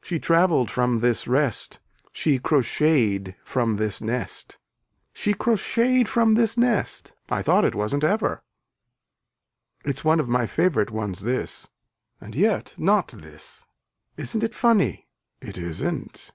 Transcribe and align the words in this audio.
She 0.00 0.20
travelled 0.20 0.70
from 0.70 1.00
this 1.00 1.26
rest. 1.26 1.80
She 2.12 2.38
crocheted 2.38 3.34
from 3.42 3.78
this 3.78 4.00
nest. 4.00 4.58
She 5.12 5.34
crocheted 5.34 6.08
from 6.08 6.34
this 6.34 6.56
nest. 6.56 7.14
I 7.30 7.42
thought 7.42 7.64
it 7.64 7.74
wasn't 7.74 8.04
ever. 8.04 8.44
It's 9.84 10.04
one 10.04 10.20
of 10.20 10.28
my 10.28 10.46
favorite 10.46 10.92
ones 10.92 11.22
this. 11.22 11.68
And 12.20 12.36
yet 12.36 12.76
not 12.78 13.08
this. 13.08 13.66
Isn't 14.16 14.44
it 14.44 14.54
funny. 14.54 15.08
It 15.40 15.58
isn't. 15.58 16.30